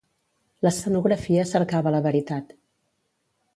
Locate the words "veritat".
2.09-2.53